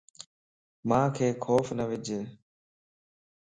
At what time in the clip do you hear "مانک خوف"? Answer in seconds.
0.89-1.67